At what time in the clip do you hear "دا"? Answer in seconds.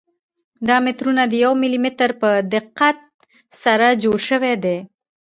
0.67-0.75